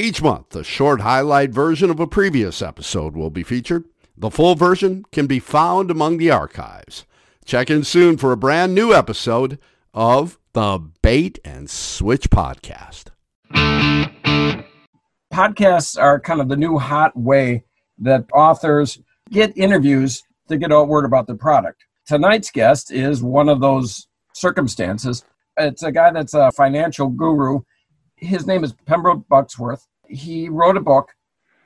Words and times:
Each 0.00 0.22
month, 0.22 0.54
a 0.54 0.62
short 0.62 1.00
highlight 1.00 1.50
version 1.50 1.90
of 1.90 1.98
a 1.98 2.06
previous 2.06 2.62
episode 2.62 3.16
will 3.16 3.30
be 3.30 3.42
featured. 3.42 3.82
The 4.16 4.30
full 4.30 4.54
version 4.54 5.04
can 5.10 5.26
be 5.26 5.40
found 5.40 5.90
among 5.90 6.18
the 6.18 6.30
archives. 6.30 7.04
Check 7.44 7.68
in 7.68 7.82
soon 7.82 8.16
for 8.16 8.30
a 8.30 8.36
brand 8.36 8.76
new 8.76 8.92
episode 8.94 9.58
of 9.92 10.38
the 10.52 10.78
Bait 11.02 11.40
and 11.44 11.68
Switch 11.68 12.30
Podcast. 12.30 13.06
Podcasts 15.34 16.00
are 16.00 16.20
kind 16.20 16.40
of 16.40 16.48
the 16.48 16.56
new 16.56 16.78
hot 16.78 17.18
way 17.18 17.64
that 17.98 18.24
authors 18.32 19.00
get 19.32 19.58
interviews 19.58 20.22
to 20.46 20.58
get 20.58 20.70
out 20.70 20.86
word 20.86 21.06
about 21.06 21.26
their 21.26 21.34
product. 21.34 21.84
Tonight's 22.06 22.52
guest 22.52 22.92
is 22.92 23.20
one 23.20 23.48
of 23.48 23.60
those 23.60 24.06
circumstances. 24.32 25.24
It's 25.56 25.82
a 25.82 25.90
guy 25.90 26.12
that's 26.12 26.34
a 26.34 26.52
financial 26.52 27.08
guru. 27.08 27.62
His 28.20 28.46
name 28.46 28.64
is 28.64 28.72
Pembroke 28.86 29.26
Bucksworth. 29.28 29.86
He 30.08 30.48
wrote 30.48 30.76
a 30.76 30.80
book 30.80 31.14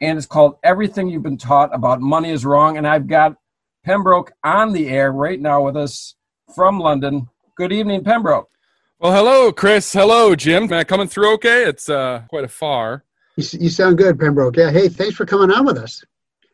and 0.01 0.19
it's 0.19 0.27
called 0.27 0.57
Everything 0.63 1.09
You've 1.09 1.23
Been 1.23 1.39
Taught 1.39 1.75
About 1.75 2.01
Money 2.01 2.31
is 2.31 2.45
Wrong. 2.45 2.77
And 2.77 2.87
I've 2.87 3.07
got 3.07 3.37
Pembroke 3.85 4.33
on 4.45 4.73
the 4.73 4.89
air 4.89 5.13
right 5.13 5.41
now 5.41 5.63
with 5.63 5.77
us 5.77 6.17
from 6.55 6.79
London. 6.79 7.29
Good 7.57 7.73
evening, 7.73 8.05
Pembroke. 8.05 8.51
Well, 8.99 9.13
hello, 9.13 9.53
Chris. 9.53 9.93
Hello, 9.93 10.35
Jim. 10.37 10.65
Am 10.65 10.73
I 10.73 10.85
coming 10.85 11.09
through 11.09 11.35
okay? 11.35 11.65
It's 11.65 11.89
uh, 11.89 12.23
quite 12.29 12.45
a 12.45 12.49
far. 12.49 13.05
You, 13.37 13.61
you 13.61 13.69
sound 13.71 13.99
good, 13.99 14.19
Pembroke. 14.19 14.57
Yeah. 14.57 14.71
Hey, 14.71 14.89
thanks 14.89 15.17
for 15.17 15.25
coming 15.25 15.51
on 15.51 15.65
with 15.65 15.79
us. 15.79 16.05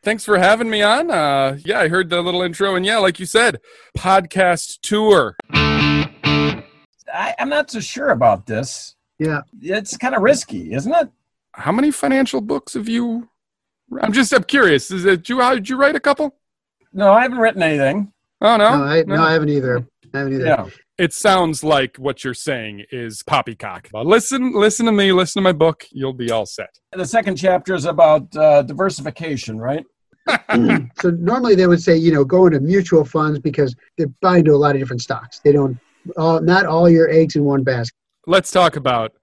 Thanks 0.01 0.23
for 0.23 0.37
having 0.37 0.69
me 0.69 0.81
on. 0.81 1.11
Uh, 1.11 1.57
yeah, 1.65 1.79
I 1.79 1.89
heard 1.89 2.09
the 2.09 2.21
little 2.21 2.41
intro, 2.41 2.75
and 2.75 2.85
yeah, 2.85 2.99
like 2.99 3.19
you 3.19 3.25
said, 3.25 3.59
podcast 3.97 4.79
tour. 4.81 5.35
I, 5.51 7.35
I'm 7.37 7.49
not 7.49 7.69
so 7.69 7.79
sure 7.81 8.09
about 8.09 8.45
this. 8.45 8.95
Yeah. 9.19 9.41
It's 9.61 9.97
kind 9.97 10.15
of 10.15 10.21
risky, 10.21 10.73
isn't 10.73 10.93
it? 10.93 11.09
How 11.53 11.71
many 11.71 11.91
financial 11.91 12.41
books 12.41 12.73
have 12.73 12.87
you? 12.87 13.29
I'm 14.01 14.13
just 14.13 14.33
I'm 14.33 14.43
curious. 14.43 14.91
Is 14.91 15.05
it 15.05 15.27
you? 15.29 15.41
How 15.41 15.55
did 15.55 15.67
you 15.67 15.77
write 15.77 15.95
a 15.95 15.99
couple? 15.99 16.35
No, 16.93 17.11
I 17.11 17.23
haven't 17.23 17.39
written 17.39 17.61
anything. 17.61 18.13
Oh 18.41 18.55
no, 18.55 18.77
No, 18.77 18.83
I, 18.83 19.03
no, 19.03 19.21
I 19.21 19.33
haven't 19.33 19.49
either. 19.49 19.85
I 20.13 20.17
haven't 20.17 20.33
either. 20.33 20.45
Yeah. 20.45 20.69
It 20.97 21.13
sounds 21.13 21.63
like 21.63 21.97
what 21.97 22.23
you're 22.23 22.33
saying 22.33 22.83
is 22.91 23.23
poppycock. 23.23 23.89
But 23.91 24.05
listen, 24.05 24.53
listen 24.53 24.85
to 24.85 24.91
me. 24.91 25.11
Listen 25.11 25.41
to 25.41 25.43
my 25.43 25.53
book. 25.53 25.85
You'll 25.91 26.13
be 26.13 26.29
all 26.29 26.45
set. 26.45 26.69
The 26.91 27.05
second 27.05 27.37
chapter 27.37 27.73
is 27.73 27.85
about 27.85 28.35
uh, 28.35 28.63
diversification, 28.63 29.57
right? 29.57 29.85
so 30.99 31.09
normally 31.11 31.55
they 31.55 31.67
would 31.67 31.81
say, 31.81 31.95
you 31.95 32.11
know, 32.11 32.25
go 32.25 32.47
into 32.47 32.59
mutual 32.59 33.05
funds 33.05 33.39
because 33.39 33.75
they're 33.97 34.11
buying 34.21 34.39
into 34.39 34.53
a 34.53 34.57
lot 34.57 34.75
of 34.75 34.81
different 34.81 35.01
stocks. 35.01 35.39
They 35.39 35.53
don't, 35.53 35.77
all, 36.17 36.41
not 36.41 36.65
all 36.65 36.89
your 36.89 37.09
eggs 37.09 37.35
in 37.35 37.45
one 37.45 37.63
basket. 37.63 37.95
Let's 38.27 38.51
talk 38.51 38.75
about 38.75 39.13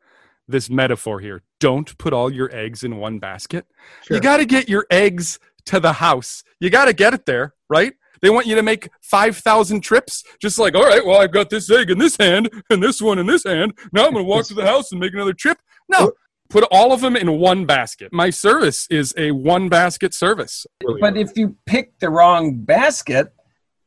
this 0.48 0.70
metaphor 0.70 1.20
here. 1.20 1.42
Don't 1.60 1.96
put 1.98 2.12
all 2.12 2.32
your 2.32 2.54
eggs 2.54 2.84
in 2.84 2.96
one 2.96 3.18
basket. 3.18 3.66
Sure. 4.04 4.16
You 4.16 4.22
got 4.22 4.38
to 4.38 4.46
get 4.46 4.68
your 4.68 4.86
eggs 4.90 5.38
to 5.66 5.80
the 5.80 5.94
house. 5.94 6.44
You 6.60 6.70
got 6.70 6.86
to 6.86 6.92
get 6.92 7.14
it 7.14 7.26
there, 7.26 7.54
right? 7.68 7.94
They 8.22 8.30
want 8.30 8.46
you 8.46 8.54
to 8.54 8.62
make 8.62 8.88
5,000 9.02 9.80
trips. 9.80 10.24
Just 10.40 10.58
like, 10.58 10.74
all 10.74 10.84
right, 10.84 11.04
well, 11.04 11.20
I've 11.20 11.32
got 11.32 11.50
this 11.50 11.70
egg 11.70 11.90
in 11.90 11.98
this 11.98 12.16
hand 12.16 12.50
and 12.70 12.82
this 12.82 13.00
one 13.00 13.18
in 13.18 13.26
this 13.26 13.44
hand. 13.44 13.76
Now 13.92 14.06
I'm 14.06 14.12
going 14.12 14.24
to 14.24 14.28
walk 14.28 14.46
to 14.46 14.54
the 14.54 14.66
house 14.66 14.92
and 14.92 15.00
make 15.00 15.12
another 15.12 15.34
trip. 15.34 15.58
No, 15.88 16.12
put 16.48 16.64
all 16.70 16.92
of 16.92 17.00
them 17.00 17.16
in 17.16 17.38
one 17.38 17.66
basket. 17.66 18.12
My 18.12 18.30
service 18.30 18.86
is 18.90 19.12
a 19.16 19.32
one 19.32 19.68
basket 19.68 20.14
service. 20.14 20.66
But 21.00 21.16
if 21.16 21.36
you 21.36 21.56
pick 21.66 21.98
the 21.98 22.10
wrong 22.10 22.56
basket, 22.56 23.32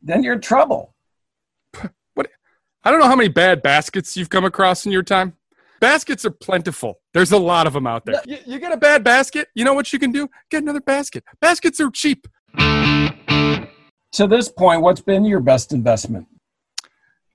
then 0.01 0.23
you're 0.23 0.33
in 0.33 0.41
trouble. 0.41 0.93
I 2.81 2.91
don't 2.91 3.01
know 3.01 3.07
how 3.07 3.15
many 3.15 3.29
bad 3.29 3.61
baskets 3.61 4.15
you've 4.15 4.29
come 4.29 4.45
across 4.45 4.85
in 4.85 4.91
your 4.93 5.03
time. 5.03 5.33
Baskets 5.79 6.25
are 6.25 6.31
plentiful. 6.31 6.99
There's 7.13 7.31
a 7.31 7.37
lot 7.37 7.67
of 7.67 7.73
them 7.73 7.87
out 7.87 8.05
there. 8.05 8.21
You, 8.25 8.37
you 8.45 8.59
get 8.59 8.71
a 8.71 8.77
bad 8.77 9.03
basket, 9.03 9.47
you 9.55 9.63
know 9.63 9.73
what 9.73 9.91
you 9.93 9.99
can 9.99 10.11
do? 10.11 10.27
Get 10.51 10.63
another 10.63 10.81
basket. 10.81 11.23
Baskets 11.41 11.79
are 11.79 11.89
cheap. 11.89 12.27
To 14.13 14.27
this 14.27 14.49
point, 14.49 14.81
what's 14.81 15.01
been 15.01 15.23
your 15.23 15.39
best 15.39 15.71
investment? 15.71 16.27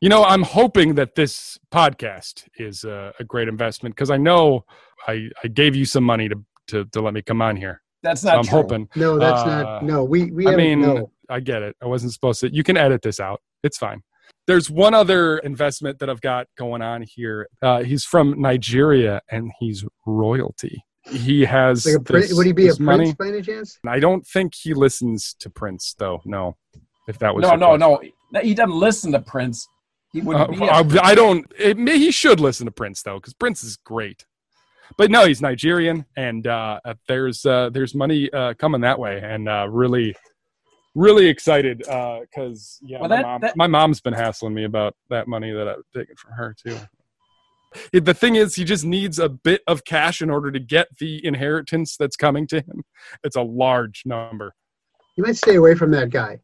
You 0.01 0.09
know, 0.09 0.25
I'm 0.25 0.43
hoping 0.43 0.97
that 0.97 1.15
this 1.15 1.59
podcast 1.73 2.45
is 2.59 2.85
a, 2.85 3.13
a 3.19 3.25
great 3.25 3.49
investment 3.49 3.95
because 3.95 4.11
I 4.11 4.17
know 4.19 4.65
I, 5.07 5.29
I 5.43 5.49
gave 5.49 5.75
you 5.75 5.85
some 5.87 6.05
money 6.05 6.29
to, 6.29 6.37
to, 6.69 6.85
to 6.87 7.01
let 7.01 7.15
me 7.15 7.23
come 7.23 7.41
on 7.41 7.57
here. 7.57 7.81
That's 8.03 8.21
So 8.21 8.29
not 8.29 8.39
I'm 8.39 8.45
true. 8.45 8.59
hoping. 8.59 8.89
No, 8.97 9.19
that's 9.19 9.41
Uh, 9.41 9.63
not, 9.63 9.85
no, 9.85 10.05
we, 10.05 10.31
we 10.33 10.47
I 10.47 10.51
haven't, 10.51 10.67
mean, 10.67 10.81
no. 10.83 11.11
I 11.31 11.41
get 11.41 11.63
it. 11.63 11.75
I 11.83 11.87
wasn't 11.87 12.13
supposed 12.13 12.41
to. 12.41 12.55
You 12.55 12.63
can 12.63 12.77
edit 12.77 13.01
this 13.01 13.19
out. 13.19 13.41
It's 13.63 13.79
fine. 13.79 14.03
There's 14.47 14.69
one 14.71 14.93
other 14.95 15.39
investment 15.39 15.99
that 16.01 16.11
I've 16.11 16.21
got 16.21 16.47
going 16.59 16.83
on 16.83 17.03
here. 17.09 17.49
Uh, 17.63 17.83
he's 17.83 18.05
from 18.05 18.41
Nigeria 18.41 19.21
and 19.31 19.51
he's 19.59 19.85
royalty. 20.07 20.85
He 21.11 21.45
has 21.45 21.87
Like 21.87 21.97
a 21.97 22.01
prince, 22.01 22.29
this- 22.29 22.37
would 22.37 22.47
he 22.47 22.53
be 22.53 22.69
a 22.69 22.79
money. 22.81 23.05
prince 23.05 23.15
by 23.17 23.29
any 23.29 23.43
chance? 23.43 23.79
I 23.87 23.99
don't 24.01 24.27
think 24.27 24.55
he 24.55 24.73
listens 24.75 25.35
to 25.41 25.51
Prince, 25.51 25.95
though. 25.99 26.21
No, 26.25 26.57
if 27.09 27.19
that 27.19 27.35
was 27.35 27.43
No, 27.43 27.51
your 27.51 27.59
no, 27.79 28.01
no. 28.33 28.41
He 28.43 28.55
doesn't 28.55 28.75
listen 28.75 29.13
to 29.13 29.21
Prince. 29.21 29.67
He 30.13 30.21
would 30.23 30.37
Uh, 30.37 30.47
be. 30.49 30.57
a- 30.65 30.71
I, 30.71 31.11
I 31.11 31.15
don't. 31.15 31.45
It, 31.59 31.77
may- 31.77 31.99
he 31.99 32.11
should 32.11 32.41
listen 32.41 32.65
to 32.67 32.73
Prince 32.73 33.03
though, 33.03 33.17
because 33.19 33.35
Prince 33.35 33.63
is 33.65 33.77
great. 33.77 34.25
But 34.97 35.11
no, 35.11 35.27
he's 35.27 35.41
Nigerian, 35.43 36.05
and 36.17 36.47
uh, 36.47 36.79
uh, 36.85 36.95
there's 37.09 37.45
uh, 37.45 37.69
there's 37.71 37.95
money 37.95 38.31
uh, 38.33 38.55
coming 38.55 38.81
that 38.83 38.99
way, 38.99 39.21
and 39.23 39.49
uh, 39.49 39.67
really, 39.71 40.15
really 40.95 41.27
excited 41.27 41.87
uh, 41.89 42.21
because 42.21 42.79
yeah, 42.83 43.01
Well, 43.01 43.09
my, 43.09 43.17
that- 43.17 43.23
mom, 43.23 43.41
that- 43.41 43.57
my 43.57 43.67
mom's 43.67 44.01
been 44.01 44.15
hassling 44.15 44.55
me 44.55 44.65
about 44.65 44.95
that 45.11 45.29
money 45.29 45.53
that 45.53 45.69
I've 45.69 45.83
taken 45.95 46.17
from 46.17 46.33
her 46.33 46.55
too. 46.57 46.79
The 47.93 48.15
thing 48.15 48.37
is, 48.37 48.55
he 48.55 48.63
just 48.63 48.85
needs 48.85 49.19
a 49.19 49.29
bit 49.29 49.63
of 49.67 49.85
cash 49.85 50.23
in 50.23 50.31
order 50.31 50.53
to 50.53 50.61
get 50.61 50.87
the 50.99 51.25
inheritance 51.27 51.97
that's 51.97 52.15
coming 52.17 52.47
to 52.47 52.61
him. 52.61 52.85
It's 53.25 53.35
a 53.35 53.43
large 53.43 54.03
number. 54.07 54.55
You 55.17 55.25
might 55.25 55.37
stay 55.37 55.57
away 55.57 55.75
from 55.75 55.91
that 55.91 56.11
guy. 56.11 56.39